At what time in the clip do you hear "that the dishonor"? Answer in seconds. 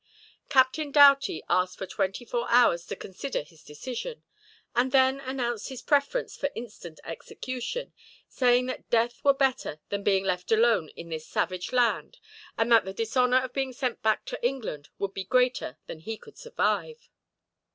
12.71-13.41